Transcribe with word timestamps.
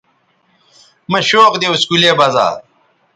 مہ 1.11 1.19
شوق 1.27 1.53
دے 1.61 1.67
اسکولے 1.73 2.11
بزا 2.17 2.47